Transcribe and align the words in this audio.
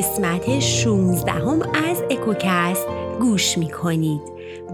قسمت 0.00 0.60
16 0.60 1.32
هم 1.32 1.62
از 1.74 2.02
اکوکست 2.10 2.86
گوش 3.20 3.58
می 3.58 3.70
کنید 3.70 4.20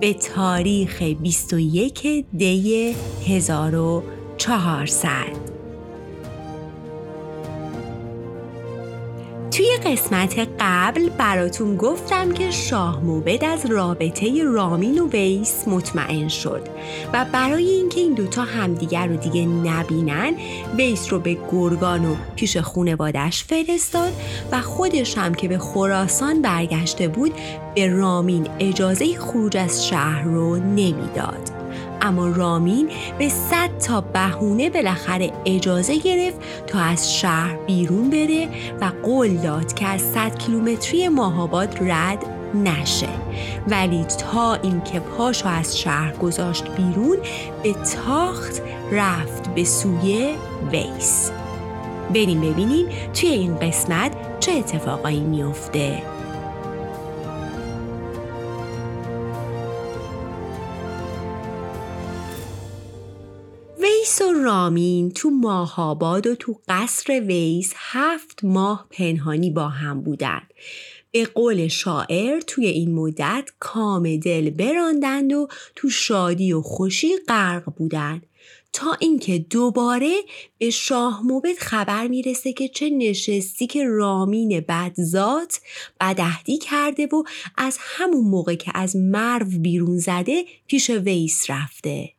به 0.00 0.14
تاریخ 0.14 1.02
21 1.02 2.26
دی 2.36 2.94
1400 3.26 5.55
توی 9.56 9.76
قسمت 9.84 10.48
قبل 10.60 11.08
براتون 11.08 11.76
گفتم 11.76 12.32
که 12.32 12.50
شاه 12.50 13.04
موبد 13.04 13.44
از 13.44 13.66
رابطه 13.66 14.44
رامین 14.44 14.98
و 14.98 15.08
ویس 15.08 15.68
مطمئن 15.68 16.28
شد 16.28 16.68
و 17.12 17.26
برای 17.32 17.68
اینکه 17.68 18.00
این 18.00 18.14
دوتا 18.14 18.42
همدیگر 18.42 19.06
رو 19.06 19.16
دیگه 19.16 19.46
نبینن 19.46 20.34
ویس 20.76 21.12
رو 21.12 21.18
به 21.18 21.38
گرگان 21.52 22.04
و 22.04 22.16
پیش 22.36 22.56
خونوادش 22.56 23.44
فرستاد 23.44 24.12
و 24.52 24.60
خودش 24.60 25.18
هم 25.18 25.34
که 25.34 25.48
به 25.48 25.58
خراسان 25.58 26.42
برگشته 26.42 27.08
بود 27.08 27.32
به 27.74 27.88
رامین 27.88 28.48
اجازه 28.58 29.18
خروج 29.18 29.56
از 29.56 29.86
شهر 29.86 30.22
رو 30.22 30.56
نمی‌داد. 30.56 31.55
اما 32.06 32.28
رامین 32.28 32.88
به 33.18 33.28
صد 33.28 33.78
تا 33.78 34.00
بهونه 34.00 34.70
بالاخره 34.70 35.32
اجازه 35.44 35.98
گرفت 35.98 36.38
تا 36.66 36.78
از 36.78 37.14
شهر 37.14 37.56
بیرون 37.66 38.10
بره 38.10 38.48
و 38.80 38.92
قول 39.02 39.36
داد 39.36 39.74
که 39.74 39.86
از 39.86 40.00
100 40.00 40.38
کیلومتری 40.38 41.08
ماهاباد 41.08 41.78
رد 41.80 42.26
نشه. 42.54 43.08
ولی 43.68 44.04
تا 44.04 44.54
اینکه 44.54 45.00
پاشو 45.00 45.48
از 45.48 45.78
شهر 45.78 46.16
گذاشت 46.16 46.64
بیرون 46.76 47.16
به 47.62 47.72
تاخت 47.72 48.62
رفت 48.92 49.54
به 49.54 49.64
سوی 49.64 50.34
ویس. 50.72 51.30
بریم 52.14 52.40
ببینیم 52.40 52.86
توی 53.14 53.28
این 53.28 53.56
قسمت 53.56 54.12
چه 54.40 54.52
اتفاقایی 54.52 55.20
میافته. 55.20 56.15
رامین 64.66 65.10
تو 65.10 65.30
ماهاباد 65.30 66.26
و 66.26 66.34
تو 66.34 66.60
قصر 66.68 67.20
ویس 67.20 67.72
هفت 67.76 68.44
ماه 68.44 68.86
پنهانی 68.90 69.50
با 69.50 69.68
هم 69.68 70.00
بودن. 70.00 70.42
به 71.10 71.24
قول 71.24 71.68
شاعر 71.68 72.40
توی 72.40 72.66
این 72.66 72.94
مدت 72.94 73.50
کام 73.60 74.16
دل 74.16 74.50
براندند 74.50 75.32
و 75.32 75.48
تو 75.76 75.90
شادی 75.90 76.52
و 76.52 76.60
خوشی 76.60 77.08
غرق 77.28 77.64
بودند 77.76 78.26
تا 78.72 78.96
اینکه 79.00 79.38
دوباره 79.38 80.14
به 80.58 80.70
شاه 80.70 81.22
موبت 81.26 81.58
خبر 81.58 82.06
می‌رسه 82.06 82.52
که 82.52 82.68
چه 82.68 82.90
نشستی 82.90 83.66
که 83.66 83.84
رامین 83.84 84.64
بدزات 84.68 85.60
بدهدی 86.00 86.58
کرده 86.58 87.06
و 87.06 87.22
از 87.56 87.78
همون 87.80 88.24
موقع 88.24 88.54
که 88.54 88.70
از 88.74 88.96
مرو 88.96 89.46
بیرون 89.46 89.98
زده 89.98 90.44
پیش 90.66 90.90
ویس 90.90 91.50
رفته. 91.50 92.15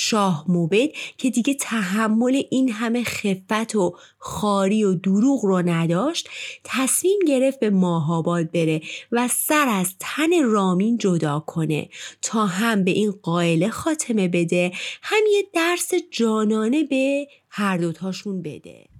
شاه 0.00 0.44
موبد 0.48 0.88
که 1.16 1.30
دیگه 1.30 1.54
تحمل 1.54 2.42
این 2.50 2.72
همه 2.72 3.04
خفت 3.04 3.76
و 3.76 3.96
خاری 4.18 4.84
و 4.84 4.94
دروغ 4.94 5.44
رو 5.44 5.62
نداشت 5.62 6.28
تصمیم 6.64 7.18
گرفت 7.28 7.60
به 7.60 7.70
ماهاباد 7.70 8.50
بره 8.50 8.80
و 9.12 9.28
سر 9.28 9.68
از 9.68 9.94
تن 10.00 10.42
رامین 10.42 10.98
جدا 10.98 11.40
کنه 11.46 11.88
تا 12.22 12.46
هم 12.46 12.84
به 12.84 12.90
این 12.90 13.14
قائله 13.22 13.68
خاتمه 13.68 14.28
بده 14.28 14.72
هم 15.02 15.22
یه 15.32 15.44
درس 15.54 15.90
جانانه 16.10 16.84
به 16.84 17.26
هر 17.48 17.76
دوتاشون 17.76 18.42
بده. 18.42 18.97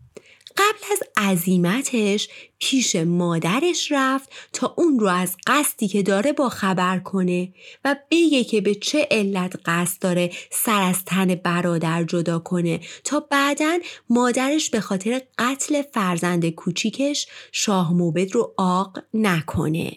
قبل 0.59 0.93
از 0.93 1.03
عزیمتش 1.17 2.29
پیش 2.59 2.97
مادرش 2.97 3.93
رفت 3.93 4.31
تا 4.53 4.75
اون 4.79 4.99
رو 4.99 5.07
از 5.07 5.37
قصدی 5.47 5.89
که 5.89 6.03
داره 6.03 6.33
با 6.33 6.49
خبر 6.49 6.99
کنه 6.99 7.53
و 7.85 7.97
بگه 8.11 8.45
که 8.45 8.61
به 8.61 8.75
چه 8.75 9.09
علت 9.11 9.57
قصد 9.65 10.03
داره 10.03 10.31
سر 10.51 10.83
از 10.83 11.05
تن 11.05 11.35
برادر 11.35 12.05
جدا 12.05 12.39
کنه 12.39 12.81
تا 13.05 13.21
بعدا 13.21 13.79
مادرش 14.11 14.71
به 14.71 14.81
خاطر 14.81 15.23
قتل 15.39 15.83
فرزند 15.83 16.49
کوچیکش 16.49 17.27
شاه 17.53 17.93
موبد 17.93 18.35
رو 18.35 18.55
آق 18.57 18.99
نکنه. 19.15 19.93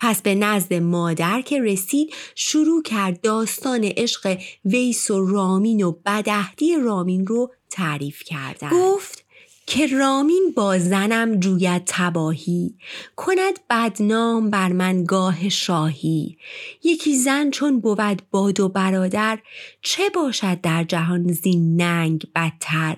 پس 0.00 0.22
به 0.22 0.34
نزد 0.34 0.74
مادر 0.74 1.40
که 1.40 1.62
رسید 1.62 2.14
شروع 2.34 2.82
کرد 2.82 3.20
داستان 3.20 3.84
عشق 3.84 4.38
ویس 4.64 5.10
و 5.10 5.26
رامین 5.26 5.82
و 5.82 5.92
بدهدی 6.06 6.76
رامین 6.76 7.26
رو 7.26 7.52
تعریف 7.70 8.22
کردن. 8.22 8.70
گفت 8.70 9.27
که 9.70 9.86
رامین 9.86 10.52
با 10.56 10.78
زنم 10.78 11.40
جوید 11.40 11.82
تباهی 11.86 12.74
کند 13.16 13.58
بدنام 13.70 14.50
بر 14.50 14.72
من 14.72 15.04
گاه 15.04 15.48
شاهی. 15.48 16.38
یکی 16.84 17.16
زن 17.16 17.50
چون 17.50 17.80
بود 17.80 18.22
باد 18.30 18.60
و 18.60 18.68
برادر 18.68 19.38
چه 19.82 20.02
باشد 20.14 20.60
در 20.60 20.84
جهان 20.84 21.32
زین 21.32 21.82
ننگ 21.82 22.26
بدتر؟ 22.34 22.96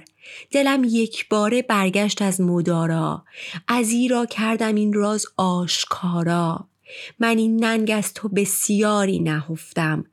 دلم 0.50 0.84
یک 0.84 1.28
باره 1.28 1.62
برگشت 1.62 2.22
از 2.22 2.40
مدارا 2.40 3.24
از 3.68 3.92
را 4.10 4.26
کردم 4.26 4.74
این 4.74 4.92
راز 4.92 5.26
آشکارا. 5.36 6.68
من 7.18 7.38
این 7.38 7.64
ننگ 7.64 7.90
از 7.94 8.14
تو 8.14 8.28
بسیاری 8.28 9.18
نهفتم 9.18 10.04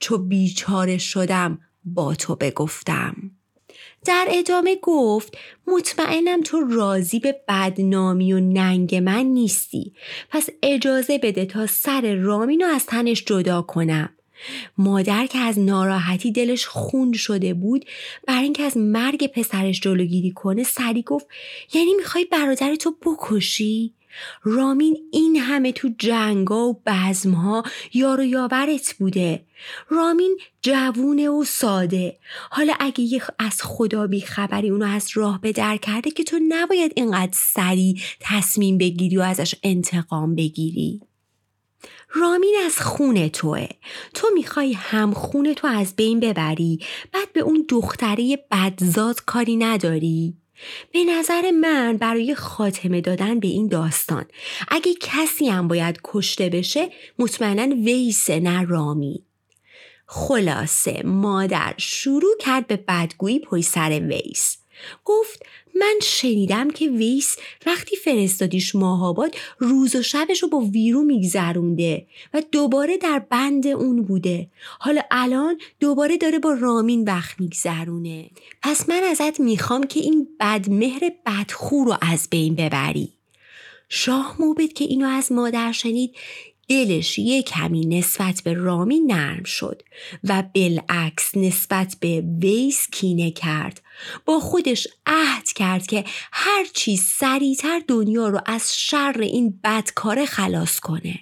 چو 0.00 0.18
بیچاره 0.18 0.98
شدم 0.98 1.58
با 1.84 2.14
تو 2.14 2.34
بگفتم. 2.34 3.30
در 4.04 4.26
ادامه 4.30 4.76
گفت 4.82 5.38
مطمئنم 5.66 6.42
تو 6.42 6.60
راضی 6.70 7.18
به 7.18 7.40
بدنامی 7.48 8.32
و 8.32 8.40
ننگ 8.40 8.94
من 8.94 9.24
نیستی. 9.24 9.92
پس 10.30 10.48
اجازه 10.62 11.18
بده 11.18 11.46
تا 11.46 11.66
سر 11.66 12.14
رامینو 12.14 12.66
از 12.66 12.86
تنش 12.86 13.24
جدا 13.24 13.62
کنم. 13.62 14.10
مادر 14.78 15.26
که 15.26 15.38
از 15.38 15.58
ناراحتی 15.58 16.32
دلش 16.32 16.66
خون 16.66 17.12
شده 17.12 17.54
بود 17.54 17.84
برای 18.26 18.42
اینکه 18.42 18.62
از 18.62 18.76
مرگ 18.76 19.26
پسرش 19.26 19.80
جلوگیری 19.80 20.30
کنه 20.30 20.62
سری 20.62 21.02
گفت 21.02 21.26
یعنی 21.74 21.94
می‌خوای 21.94 22.24
برادر 22.24 22.74
تو 22.74 22.96
بکشی؟ 23.02 23.94
رامین 24.42 24.96
این 25.12 25.36
همه 25.36 25.72
تو 25.72 25.90
جنگا 25.98 26.68
و 26.68 26.82
بزمها 26.86 27.62
یار 27.94 28.20
و 28.20 28.24
یاورت 28.24 28.94
بوده. 28.98 29.44
رامین 29.88 30.38
جوونه 30.62 31.28
و 31.28 31.44
ساده. 31.44 32.18
حالا 32.50 32.74
اگه 32.80 33.00
یه 33.00 33.22
از 33.38 33.62
خدا 33.62 34.06
بی 34.06 34.20
خبری 34.20 34.70
اونو 34.70 34.86
از 34.86 35.08
راه 35.14 35.40
به 35.40 35.52
در 35.52 35.76
کرده 35.76 36.10
که 36.10 36.24
تو 36.24 36.38
نباید 36.48 36.92
اینقدر 36.96 37.32
سریع 37.34 38.00
تصمیم 38.20 38.78
بگیری 38.78 39.16
و 39.16 39.22
ازش 39.22 39.54
انتقام 39.62 40.34
بگیری. 40.34 41.00
رامین 42.14 42.54
از 42.66 42.80
خون 42.80 43.28
توه. 43.28 43.68
تو 44.14 44.28
می‌خوای 44.34 44.72
هم 44.72 45.12
خون 45.12 45.54
تو 45.54 45.66
از 45.66 45.96
بین 45.96 46.20
ببری 46.20 46.78
بعد 47.12 47.32
به 47.32 47.40
اون 47.40 47.66
دختره 47.68 48.38
بدزاد 48.50 49.24
کاری 49.24 49.56
نداری؟ 49.56 50.34
به 50.92 51.04
نظر 51.04 51.50
من 51.50 51.96
برای 51.96 52.34
خاتمه 52.34 53.00
دادن 53.00 53.40
به 53.40 53.48
این 53.48 53.68
داستان 53.68 54.24
اگه 54.68 54.94
کسی 55.00 55.48
هم 55.48 55.68
باید 55.68 56.00
کشته 56.04 56.48
بشه 56.48 56.90
مطمئنا 57.18 57.74
ویسه 57.74 58.40
نه 58.40 58.62
رامی. 58.62 59.24
خلاصه 60.06 61.02
مادر 61.04 61.74
شروع 61.78 62.36
کرد 62.40 62.66
به 62.66 62.76
بدگویی 62.76 63.38
پای 63.38 63.62
سر 63.62 63.90
ویس. 63.90 64.58
گفت 65.04 65.42
من 65.74 65.94
شنیدم 66.02 66.70
که 66.70 66.88
ویس 66.88 67.36
وقتی 67.66 67.96
فرستادیش 67.96 68.74
ماهاباد 68.74 69.34
روز 69.58 69.96
و 69.96 70.02
شبش 70.02 70.42
رو 70.42 70.48
با 70.48 70.58
ویرو 70.60 71.02
میگذرونده 71.02 72.06
و 72.34 72.42
دوباره 72.52 72.96
در 72.96 73.18
بند 73.18 73.66
اون 73.66 74.02
بوده. 74.02 74.48
حالا 74.78 75.00
الان 75.10 75.58
دوباره 75.80 76.16
داره 76.16 76.38
با 76.38 76.52
رامین 76.52 77.04
وقت 77.04 77.40
میگذرونه. 77.40 78.30
پس 78.62 78.88
من 78.88 79.02
ازت 79.02 79.40
می‌خوام 79.40 79.84
که 79.84 80.00
این 80.00 80.28
بدمهر 80.40 81.12
بدخو 81.26 81.84
رو 81.84 81.96
از 82.00 82.28
بین 82.30 82.54
ببری. 82.54 83.12
شاه 83.88 84.36
موبد 84.38 84.72
که 84.72 84.84
اینو 84.84 85.06
از 85.06 85.32
مادر 85.32 85.72
شنید 85.72 86.14
دلش 86.68 87.18
یه 87.18 87.42
کمی 87.42 87.86
نسبت 87.86 88.42
به 88.44 88.52
رامی 88.52 89.00
نرم 89.00 89.44
شد 89.44 89.82
و 90.24 90.42
بالعکس 90.54 91.36
نسبت 91.36 91.96
به 92.00 92.24
ویس 92.40 92.86
کینه 92.92 93.30
کرد. 93.30 93.82
با 94.24 94.40
خودش 94.40 94.88
عهد 95.06 95.52
کرد 95.52 95.86
که 95.86 96.04
هر 96.32 96.64
چی 96.72 96.96
سریعتر 96.96 97.80
دنیا 97.88 98.28
رو 98.28 98.40
از 98.46 98.78
شر 98.78 99.16
این 99.20 99.60
بدکاره 99.64 100.26
خلاص 100.26 100.80
کنه. 100.80 101.20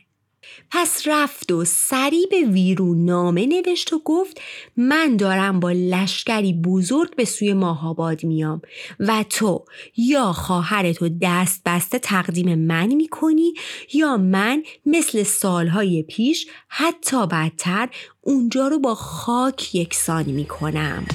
پس 0.74 1.02
رفت 1.06 1.52
و 1.52 1.64
سری 1.64 2.26
به 2.30 2.40
ویرو 2.40 2.94
نامه 2.94 3.46
نوشت 3.46 3.92
و 3.92 3.98
گفت 4.04 4.40
من 4.76 5.16
دارم 5.16 5.60
با 5.60 5.72
لشکری 5.72 6.52
بزرگ 6.52 7.16
به 7.16 7.24
سوی 7.24 7.52
ماهاباد 7.52 8.24
میام 8.24 8.62
و 9.00 9.24
تو 9.30 9.64
یا 9.96 10.32
خواهر 10.32 10.92
تو 10.92 11.08
دست 11.22 11.62
بسته 11.66 11.98
تقدیم 11.98 12.54
من 12.54 12.94
می‌کنی 12.94 13.54
یا 13.94 14.16
من 14.16 14.62
مثل 14.86 15.22
سالهای 15.22 16.02
پیش 16.02 16.46
حتی 16.68 17.26
بدتر 17.26 17.88
اونجا 18.20 18.68
رو 18.68 18.78
با 18.78 18.94
خاک 18.94 19.74
یکسان 19.74 20.24
می‌کنم. 20.24 21.06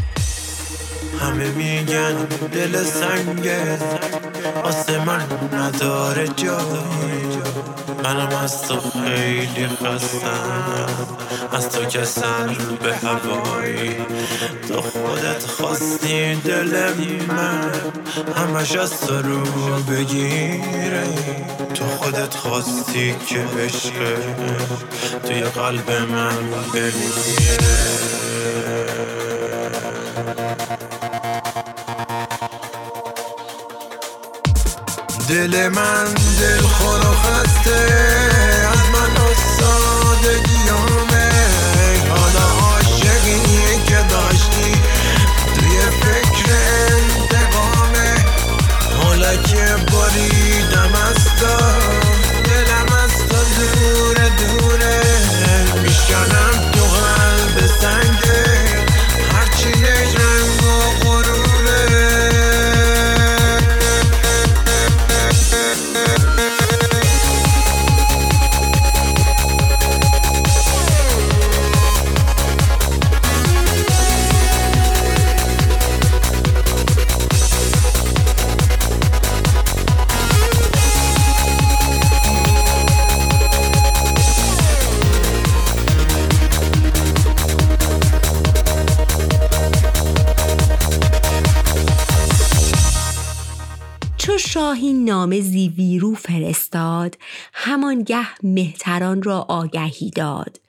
همه 1.22 1.50
میگن 1.50 2.16
دل 2.54 2.84
سنگه. 2.84 3.80
آسمان 4.64 5.26
نداره 5.54 6.28
جایی 6.28 7.28
منم 8.04 8.36
از 8.44 8.62
تو 8.62 8.80
خیلی 8.80 9.68
خستم. 9.68 10.88
از 11.52 11.70
تو 11.70 11.86
که 11.86 12.04
سر 12.04 12.48
به 12.84 12.96
هوایی. 12.96 13.96
تو 14.68 14.82
خودت 14.82 15.46
خواستی 15.48 16.36
دل 16.36 16.94
من. 17.28 17.72
همش 18.36 18.76
از 18.76 19.02
تو 19.02 19.22
رو 19.22 19.44
بگیره. 19.90 21.04
تو 21.74 21.86
خودت 21.86 22.36
خواستی 22.36 23.16
که 23.28 23.46
عشق 23.60 23.94
توی 25.26 25.42
قلب 25.42 25.92
من 25.92 26.50
بمیره. 26.74 28.27
دل 35.28 35.70
من 35.70 36.14
دل 36.40 36.62
خور 36.62 37.00
و 37.00 37.14
خسته. 37.14 38.27
نامه 95.08 95.42
زی 95.42 95.70
ویرو 95.78 96.14
فرستاد 96.14 97.18
همانگه 97.54 98.44
مهتران 98.44 99.24
را 99.24 99.46
آگهی 99.50 100.10
داد. 100.10 100.60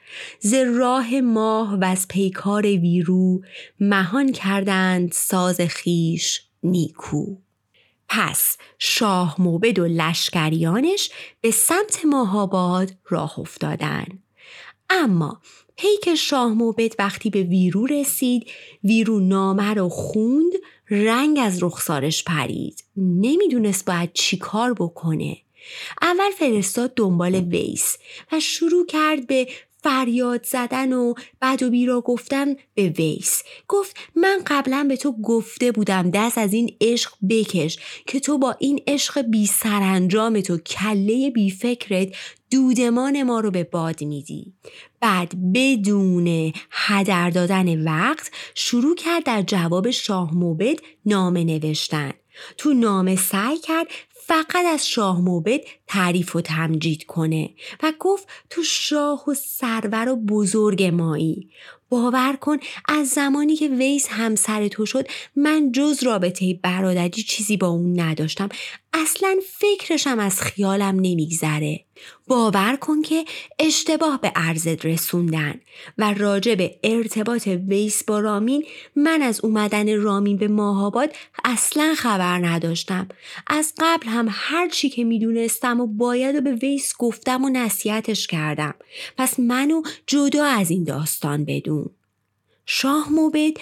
ز 0.41 0.55
راه 0.55 1.21
ماه 1.21 1.79
و 1.79 1.85
از 1.85 2.09
پیکار 2.09 2.63
ویرو 2.63 3.41
مهان 3.81 4.33
کردند 4.33 5.13
ساز 5.13 5.61
خیش 5.61 6.43
نیکو. 6.63 7.37
پس 8.09 8.57
شاه 8.79 9.37
موبد 9.39 9.79
و 9.79 9.87
لشکریانش 9.87 11.11
به 11.41 11.51
سمت 11.51 12.05
ماهاباد 12.05 12.93
راه 13.09 13.39
افتادند. 13.39 14.23
اما 14.91 15.41
پیک 15.77 16.15
شاه 16.15 16.53
موبد 16.53 16.95
وقتی 16.99 17.31
به 17.31 17.43
ویرو 17.43 17.87
رسید 17.87 18.51
ویرو 18.85 19.21
نامه 19.21 19.75
رو 19.75 19.89
خوند 19.89 20.53
رنگ 20.91 21.39
از 21.43 21.63
رخسارش 21.63 22.25
پرید. 22.25 22.85
نمی‌دونست 22.97 23.85
باید 23.85 24.13
چی 24.13 24.37
کار 24.37 24.75
بکنه. 24.75 25.37
اول 26.03 26.31
فرستاد 26.39 26.95
دنبال 26.97 27.35
ویس 27.35 27.97
و 28.33 28.41
شروع 28.41 28.87
کرد 28.87 29.27
به 29.27 29.49
فریاد 29.83 30.47
زدن 30.47 30.93
و 30.93 31.15
بعد 31.41 31.63
و 31.63 31.71
بیرا 31.71 32.01
گفتن 32.01 32.55
به 32.75 32.89
ویس. 32.89 33.43
گفت 33.69 33.97
من 34.15 34.41
قبلا 34.47 34.87
به 34.89 34.97
تو 34.97 35.13
گفته 35.23 35.73
بودم 35.73 36.11
دست 36.11 36.39
از 36.39 36.53
این 36.53 36.77
عشق 36.81 37.13
بکش 37.31 37.79
که 38.07 38.21
تو 38.21 38.39
با 38.39 38.57
این 38.59 38.83
عشق 38.87 39.21
بی 39.21 39.47
سرانجام 39.47 40.41
تو 40.41 40.59
کله 40.59 41.31
بی 41.31 41.51
فکرت 41.51 42.09
دودمان 42.51 43.23
ما 43.23 43.41
رو 43.41 43.51
به 43.51 43.65
باد 43.65 44.05
میدی. 44.05 44.53
بعد 45.01 45.53
بدون 45.53 46.53
هدر 46.71 47.31
دادن 47.31 47.85
وقت 47.85 48.31
شروع 48.55 48.97
کرد 48.97 49.25
در 49.25 49.43
جواب 49.43 49.91
شاه 49.91 50.35
موبد 50.35 50.77
نامه 51.07 51.45
نوشتن. 51.45 52.13
تو 52.57 52.75
نامه 52.75 53.17
سعی 53.17 53.59
کرد 53.59 53.87
فقط 54.29 54.67
از 54.67 54.89
شاه 54.89 55.21
موبد 55.21 55.61
تعریف 55.87 56.37
و 56.37 56.41
تمجید 56.41 57.05
کنه 57.05 57.51
و 57.83 57.93
گفت 57.99 58.29
تو 58.51 58.63
شاه 58.63 59.25
و 59.29 59.35
سرور 59.35 60.09
و 60.09 60.17
بزرگ 60.17 60.83
مایی. 60.83 61.51
باور 61.91 62.37
کن 62.41 62.57
از 62.89 63.09
زمانی 63.09 63.57
که 63.57 63.69
ویس 63.69 64.09
همسر 64.11 64.69
تو 64.69 64.87
شد 64.87 65.09
من 65.37 65.73
جز 65.73 66.03
رابطه 66.03 66.59
برادری 66.63 67.23
چیزی 67.23 67.57
با 67.57 67.67
اون 67.67 68.01
نداشتم. 68.01 68.49
اصلا 69.09 69.37
فکرشم 69.59 70.19
از 70.19 70.41
خیالم 70.41 70.95
نمیگذره. 70.95 71.85
باور 72.27 72.77
کن 72.77 73.03
که 73.03 73.25
اشتباه 73.59 74.21
به 74.21 74.33
عرضت 74.37 74.87
رسوندن 74.87 75.61
و 75.99 76.15
راجع 76.15 76.55
به 76.55 76.79
ارتباط 76.85 77.47
ویس 77.69 78.05
با 78.05 78.21
رامین 78.21 78.65
من 78.97 79.23
از 79.23 79.41
اومدن 79.45 80.01
رامین 80.01 80.37
به 80.37 80.49
ماهاباد 80.49 81.11
اصلا 81.45 81.95
خبر 81.97 82.47
نداشتم. 82.47 83.09
از 83.47 83.73
قبل 83.79 84.07
هم 84.07 84.27
هر 84.31 84.69
چی 84.69 84.89
که 84.89 85.05
می‌دونستم 85.05 85.81
و 85.81 85.87
باید 85.87 86.37
و 86.37 86.41
به 86.41 86.53
ویس 86.53 86.93
گفتم 86.99 87.45
و 87.45 87.49
نصیحتش 87.49 88.27
کردم. 88.27 88.75
پس 89.17 89.41
منو 89.41 89.83
جدا 90.07 90.45
از 90.45 90.71
این 90.71 90.85
داستان 90.85 91.45
بدون. 91.45 91.91
شاه 92.71 93.13
موبد 93.13 93.53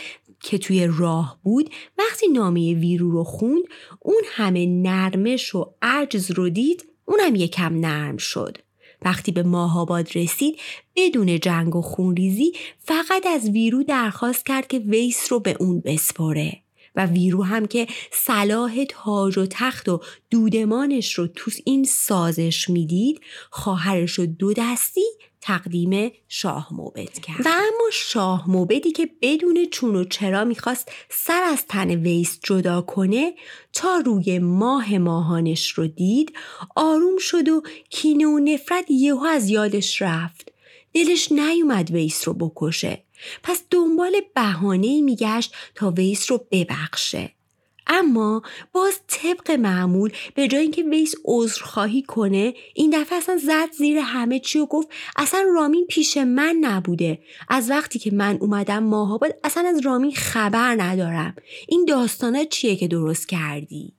که 0.40 0.58
توی 0.58 0.88
راه 0.98 1.38
بود 1.42 1.70
وقتی 1.98 2.28
نامه 2.28 2.74
ویرو 2.74 3.10
رو 3.10 3.24
خوند 3.24 3.62
اون 4.00 4.22
همه 4.30 4.66
نرمش 4.66 5.54
و 5.54 5.74
عجز 5.82 6.30
رو 6.30 6.48
دید 6.48 6.84
اونم 7.04 7.34
یکم 7.34 7.80
نرم 7.80 8.16
شد. 8.16 8.58
وقتی 9.02 9.32
به 9.32 9.42
ماهاباد 9.42 10.16
رسید 10.16 10.58
بدون 10.96 11.40
جنگ 11.40 11.76
و 11.76 11.82
خونریزی 11.82 12.52
فقط 12.78 13.26
از 13.26 13.50
ویرو 13.50 13.82
درخواست 13.82 14.46
کرد 14.46 14.66
که 14.66 14.78
ویس 14.78 15.32
رو 15.32 15.40
به 15.40 15.56
اون 15.60 15.80
بسپره. 15.80 16.65
و 16.96 17.06
ویرو 17.06 17.42
هم 17.42 17.66
که 17.66 17.86
صلاح 18.12 18.84
تاج 18.88 19.38
و 19.38 19.46
تخت 19.50 19.88
و 19.88 20.00
دودمانش 20.30 21.14
رو 21.14 21.26
تو 21.26 21.50
این 21.64 21.84
سازش 21.84 22.70
می‌دید 22.70 23.20
خواهرش 23.50 24.12
رو 24.12 24.26
دو 24.26 24.52
دستی 24.52 25.04
تقدیم 25.40 26.12
شاه 26.28 26.68
موبد 26.74 27.12
کرد. 27.12 27.46
و 27.46 27.48
اما 27.48 27.90
شاه 27.92 28.50
موبدی 28.50 28.92
که 28.92 29.10
بدون 29.22 29.66
چون 29.70 29.96
و 29.96 30.04
چرا 30.04 30.44
می‌خواست 30.44 30.92
سر 31.10 31.42
از 31.42 31.66
تن 31.66 31.90
ویس 31.90 32.38
جدا 32.42 32.80
کنه 32.80 33.34
تا 33.72 34.02
روی 34.06 34.38
ماه 34.38 34.98
ماهانش 34.98 35.70
رو 35.70 35.86
دید 35.86 36.32
آروم 36.76 37.18
شد 37.18 37.48
و 37.48 37.62
کینه 37.90 38.26
و 38.26 38.38
نفرت 38.38 38.90
یهو 38.90 39.24
از 39.24 39.48
یادش 39.48 40.02
رفت. 40.02 40.52
دلش 40.94 41.32
نیومد 41.32 41.90
ویس 41.90 42.28
رو 42.28 42.34
بکشه. 42.34 43.05
پس 43.42 43.62
دنبال 43.70 44.20
بهانه‌ای 44.34 45.02
میگشت 45.02 45.54
تا 45.74 45.90
ویس 45.90 46.30
رو 46.30 46.46
ببخشه. 46.50 47.32
اما 47.86 48.42
باز 48.72 49.00
طبق 49.08 49.50
معمول 49.50 50.12
به 50.34 50.48
جای 50.48 50.62
اینکه 50.62 50.82
ویس 50.82 51.14
عذرخواهی 51.24 52.02
کنه 52.02 52.54
این 52.74 52.90
دفعه 52.90 53.18
اصلا 53.18 53.36
زد 53.36 53.72
زیر 53.72 53.98
همه 53.98 54.40
چی 54.40 54.58
و 54.58 54.66
گفت 54.66 54.88
اصلا 55.16 55.44
رامین 55.54 55.86
پیش 55.86 56.16
من 56.16 56.56
نبوده. 56.60 57.18
از 57.48 57.70
وقتی 57.70 57.98
که 57.98 58.14
من 58.14 58.38
اومدم 58.40 58.82
ماهاباد 58.82 59.38
اصلا 59.44 59.68
از 59.68 59.80
رامین 59.80 60.14
خبر 60.14 60.76
ندارم. 60.82 61.34
این 61.68 61.84
داستانه 61.84 62.46
چیه 62.46 62.76
که 62.76 62.88
درست 62.88 63.28
کردی؟ 63.28 63.94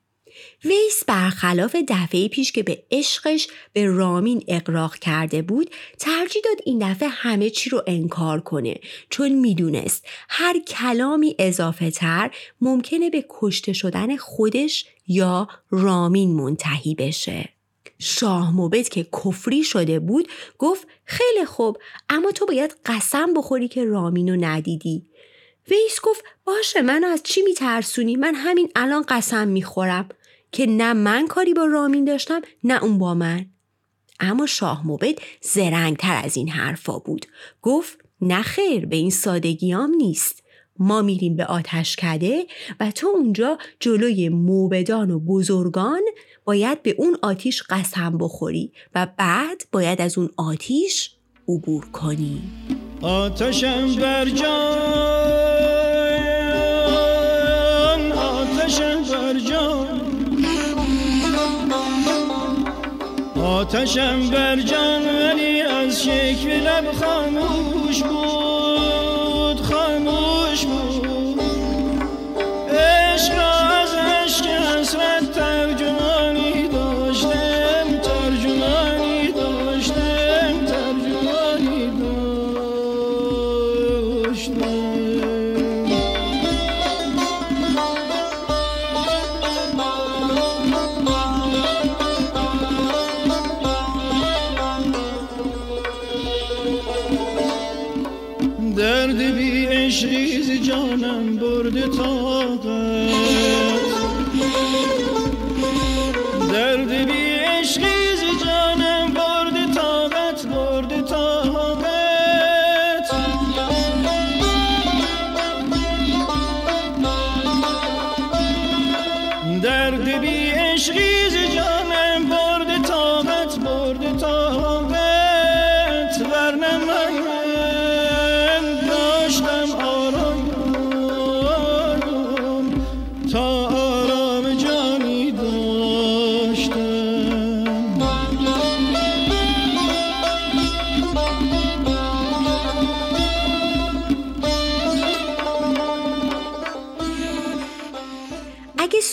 ویس 0.66 1.04
برخلاف 1.08 1.76
دفعه 1.88 2.28
پیش 2.28 2.52
که 2.52 2.64
به 2.64 2.84
عشقش 2.92 3.48
به 3.74 3.86
رامین 3.86 4.44
اقراق 4.48 4.96
کرده 4.96 5.42
بود 5.42 5.70
ترجیح 6.00 6.42
داد 6.46 6.58
این 6.66 6.92
دفعه 6.92 7.10
همه 7.10 7.50
چی 7.50 7.70
رو 7.70 7.84
انکار 7.88 8.40
کنه. 8.40 8.76
چون 9.10 9.30
می‌دونست 9.30 10.06
هر 10.30 10.60
کلامی 10.60 11.36
اضافه 11.40 11.92
تر 11.92 12.32
ممکنه 12.62 13.10
به 13.10 13.26
کشته 13.30 13.74
شدن 13.74 14.18
خودش 14.18 14.86
یا 15.08 15.48
رامین 15.72 16.34
منتهی 16.34 16.96
بشه. 16.96 17.50
شاه 18.00 18.56
موبد 18.56 18.88
که 18.88 19.04
کفری 19.04 19.64
شده 19.64 20.00
بود 20.00 20.28
گفت 20.58 20.88
خیلی 21.06 21.46
خوب 21.46 21.78
اما 22.10 22.32
تو 22.32 22.46
باید 22.46 22.76
قسم 22.86 23.34
بخوری 23.34 23.68
که 23.68 23.86
رامینو 23.86 24.36
ندیدی. 24.36 25.06
ویس 25.70 26.02
گفت 26.04 26.24
باشه 26.46 26.82
منو 26.82 27.08
از 27.08 27.24
چی 27.24 27.42
میترسونی؟ 27.42 28.16
من 28.16 28.36
همین 28.36 28.72
الان 28.76 29.06
قسم 29.08 29.48
می‌خورم. 29.48 30.10
که 30.58 30.66
نه 30.66 30.94
من 30.94 31.28
کاری 31.28 31.54
با 31.54 31.66
رامین 31.66 32.06
داشتم 32.06 32.42
نه 32.64 32.84
اون 32.84 32.98
با 32.98 33.14
من. 33.14 33.46
اما 34.20 34.46
شاه 34.46 34.88
موبد 34.88 35.16
زرنگتر 35.42 36.22
از 36.24 36.38
این 36.38 36.50
حرفا 36.50 37.00
بود. 37.00 37.26
گفت 37.62 38.00
نه 38.22 38.42
خیر 38.42 38.86
به 38.86 38.96
این 38.96 39.10
سادگیام 39.10 39.94
نیست. 39.94 40.44
ما 40.80 41.02
میریم 41.02 41.36
به 41.36 41.46
آتش 41.46 41.96
کده 41.96 42.46
و 42.80 42.92
تو 42.92 43.08
اونجا 43.08 43.58
جلوی 43.80 44.30
موبدان 44.30 45.12
و 45.12 45.20
بزرگان 45.20 46.02
باید 46.46 46.84
به 46.84 46.96
اون 46.98 47.18
آتیش 47.22 47.64
قسم 47.70 48.18
بخوری 48.18 48.72
و 48.96 49.08
بعد 49.18 49.64
باید 49.72 50.02
از 50.02 50.18
اون 50.18 50.30
آتیش 50.38 51.12
عبور 51.48 51.86
کنی. 51.86 52.42
آتشم 53.02 53.96
بر 53.96 54.26
جان. 54.26 55.57
آتشم 63.68 64.30
بر 64.30 64.56
جان 64.56 65.02
ولی 65.06 65.62
از 65.62 66.04
شکل 66.04 66.50
لب 66.50 66.92
خاموش 66.92 68.04
بود 68.04 69.62
خاموش 69.62 70.66
بود. 70.66 71.07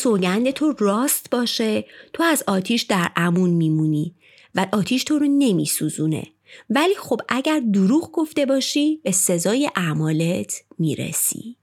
سوگند 0.04 0.50
تو 0.50 0.74
راست 0.78 1.30
باشه 1.30 1.84
تو 2.12 2.22
از 2.22 2.44
آتیش 2.46 2.82
در 2.82 3.10
امون 3.16 3.50
میمونی 3.50 4.14
و 4.54 4.66
آتیش 4.72 5.04
تو 5.04 5.18
رو 5.18 5.26
نمیسوزونه. 5.26 6.26
ولی 6.70 6.94
خب 6.94 7.20
اگر 7.28 7.60
دروغ 7.72 8.10
گفته 8.12 8.46
باشی 8.46 8.96
به 8.96 9.12
سزای 9.12 9.70
اعمالت 9.76 10.54
می‌رسی. 10.78 11.56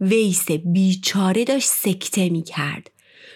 ویس 0.00 0.50
بیچاره 0.50 1.44
داشت 1.44 1.68
سکته 1.68 2.28
می‌کرد. 2.28 2.90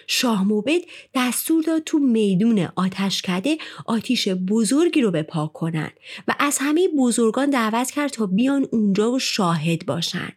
شاه 0.07 0.43
موبد 0.43 0.81
دستور 1.13 1.63
داد 1.63 1.83
تو 1.83 1.99
میدون 1.99 2.67
آتشکده 2.75 3.57
آتیش 3.85 4.27
بزرگی 4.27 5.01
رو 5.01 5.11
بپا 5.11 5.47
کنن 5.47 5.91
و 6.27 6.35
از 6.39 6.57
همه 6.61 6.87
بزرگان 6.97 7.49
دعوت 7.49 7.91
کرد 7.91 8.11
تا 8.11 8.25
بیان 8.25 8.67
اونجا 8.71 9.11
و 9.11 9.19
شاهد 9.19 9.85
باشن. 9.85 10.29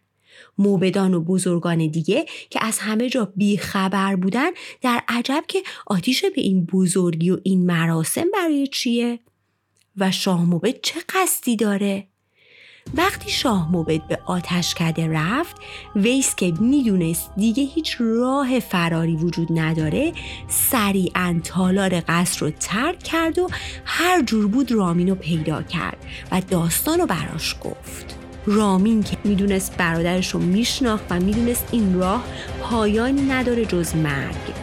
موبدان 0.59 1.13
و 1.13 1.21
بزرگان 1.21 1.87
دیگه 1.87 2.25
که 2.49 2.65
از 2.65 2.79
همه 2.79 3.09
جا 3.09 3.33
بیخبر 3.35 4.15
بودن 4.15 4.49
در 4.81 5.03
عجب 5.07 5.43
که 5.47 5.63
آتیش 5.87 6.25
به 6.25 6.41
این 6.41 6.65
بزرگی 6.65 7.29
و 7.29 7.37
این 7.43 7.65
مراسم 7.65 8.25
برای 8.33 8.67
چیه؟ 8.67 9.19
و 9.97 10.11
شاه 10.11 10.45
موبد 10.45 10.81
چه 10.81 10.99
قصدی 11.09 11.55
داره؟ 11.55 12.07
وقتی 12.93 13.29
شاه 13.29 13.71
موبد 13.71 14.07
به 14.07 14.19
آتش 14.25 14.75
کده 14.75 15.07
رفت 15.07 15.55
ویس 15.95 16.35
که 16.35 16.53
می‌دونست 16.59 17.31
دیگه 17.37 17.63
هیچ 17.63 17.95
راه 17.99 18.59
فراری 18.59 19.15
وجود 19.15 19.47
نداره 19.59 20.13
سریعا 20.47 21.39
تالار 21.43 21.99
قصر 22.07 22.45
رو 22.45 22.51
ترک 22.51 23.03
کرد 23.03 23.39
و 23.39 23.49
هر 23.85 24.21
جور 24.21 24.47
بود 24.47 24.71
رامین 24.71 25.09
رو 25.09 25.15
پیدا 25.15 25.63
کرد 25.63 25.97
و 26.31 26.41
داستان 26.41 26.99
رو 26.99 27.05
براش 27.05 27.55
گفت 27.63 28.18
رامین 28.45 29.03
که 29.03 29.17
می‌دونست 29.23 29.77
برادرش 29.77 30.29
رو 30.29 30.39
میشناخت 30.39 31.05
و 31.09 31.19
می‌دونست 31.19 31.67
این 31.71 31.99
راه 31.99 32.23
پایانی 32.61 33.21
نداره 33.21 33.65
جز 33.65 33.95
مرگ. 33.95 34.53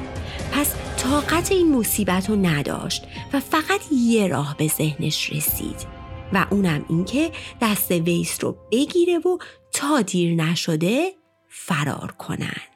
پس 0.52 0.74
طاقت 0.98 1.52
این 1.52 1.76
مصیبت 1.76 2.30
رو 2.30 2.36
نداشت 2.36 3.04
و 3.32 3.40
فقط 3.40 3.80
یه 3.92 4.26
راه 4.26 4.56
به 4.58 4.68
ذهنش 4.68 5.32
رسید. 5.32 5.96
و 6.32 6.46
اونم 6.50 6.84
اینکه 6.88 7.30
دست 7.62 7.90
ویس 7.90 8.44
رو 8.44 8.56
بگیره 8.72 9.18
و 9.18 9.38
تا 9.72 10.00
دیر 10.00 10.34
نشده 10.34 11.10
فرار 11.48 12.14
کنن. 12.18 12.75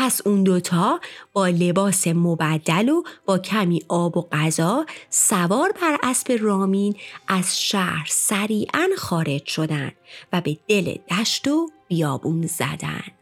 پس 0.00 0.20
اون 0.26 0.42
دوتا 0.42 1.00
با 1.32 1.48
لباس 1.48 2.06
مبدل 2.06 2.88
و 2.88 3.02
با 3.26 3.38
کمی 3.38 3.82
آب 3.88 4.16
و 4.16 4.28
غذا 4.32 4.86
سوار 5.10 5.72
بر 5.72 5.98
اسب 6.02 6.32
رامین 6.40 6.96
از 7.28 7.62
شهر 7.62 8.06
سریعا 8.08 8.88
خارج 8.98 9.46
شدن 9.46 9.92
و 10.32 10.40
به 10.40 10.58
دل 10.68 10.94
دشت 11.10 11.48
و 11.48 11.70
بیابون 11.88 12.46
زدن. 12.46 13.17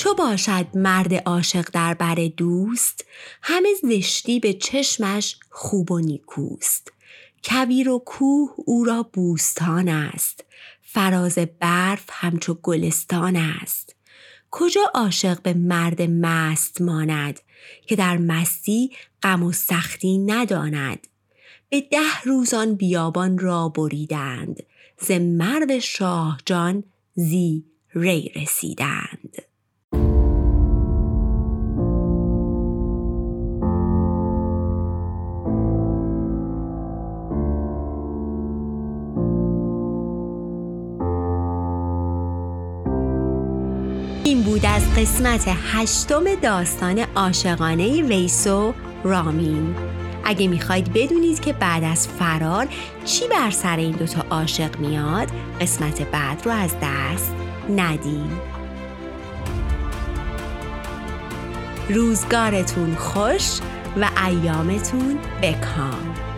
چو 0.00 0.14
باشد 0.14 0.66
مرد 0.74 1.14
عاشق 1.14 1.70
در 1.72 1.94
بر 1.94 2.14
دوست 2.14 3.04
همه 3.42 3.68
زشتی 3.82 4.40
به 4.40 4.52
چشمش 4.52 5.36
خوب 5.50 5.92
و 5.92 5.98
نیکوست. 5.98 6.92
کویر 7.44 7.88
و 7.88 7.98
کوه 7.98 8.50
او 8.56 8.84
را 8.84 9.02
بوستان 9.02 9.88
است 9.88 10.44
فراز 10.82 11.38
برف 11.60 12.04
همچو 12.10 12.54
گلستان 12.54 13.36
است. 13.36 13.96
کجا 14.50 14.80
عاشق 14.94 15.42
به 15.42 15.54
مرد 15.54 16.02
مست 16.02 16.80
ماند 16.80 17.40
که 17.86 17.96
در 17.96 18.16
مستی 18.16 18.90
غم 19.22 19.42
و 19.42 19.52
سختی 19.52 20.18
نداند؟ 20.18 21.06
به 21.68 21.80
ده 21.80 22.22
روزان 22.24 22.74
بیابان 22.74 23.38
را 23.38 23.68
بریدند 23.68 24.62
ز 24.98 25.10
مرد 25.10 25.78
شاه 25.78 26.40
جان 26.46 26.84
زی 27.14 27.64
ری 27.94 28.32
رسیدند. 28.36 29.29
قسمت 45.00 45.44
هشتم 45.48 46.34
داستان 46.34 46.98
عاشقانه 47.16 48.02
ویسو 48.02 48.74
رامین. 49.04 49.74
اگه 50.24 50.48
می‌خواید 50.48 50.92
بدونید 50.92 51.40
که 51.40 51.52
بعد 51.52 51.84
از 51.84 52.08
فرار 52.08 52.68
چی 53.04 53.28
بر 53.28 53.50
سر 53.50 53.76
این 53.76 53.96
دوتا 53.96 54.24
عاشق 54.30 54.78
میاد 54.78 55.28
قسمت 55.60 56.02
بعد 56.02 56.42
رو 56.44 56.52
از 56.52 56.74
دست 56.82 57.34
ندیم 57.76 58.40
روزگارتون 61.88 62.94
خوش 62.94 63.58
و 64.00 64.08
ایامتون 64.26 65.18
بکام 65.42 66.29